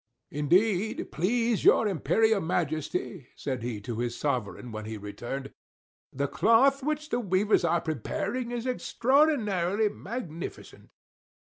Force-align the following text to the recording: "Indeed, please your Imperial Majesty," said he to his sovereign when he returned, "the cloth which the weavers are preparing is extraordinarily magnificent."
"Indeed, 0.31 1.11
please 1.11 1.63
your 1.63 1.87
Imperial 1.87 2.41
Majesty," 2.41 3.27
said 3.35 3.61
he 3.61 3.79
to 3.81 3.99
his 3.99 4.17
sovereign 4.17 4.71
when 4.71 4.85
he 4.85 4.97
returned, 4.97 5.53
"the 6.11 6.27
cloth 6.27 6.81
which 6.81 7.09
the 7.09 7.19
weavers 7.19 7.63
are 7.63 7.81
preparing 7.81 8.49
is 8.49 8.65
extraordinarily 8.65 9.89
magnificent." 9.89 10.89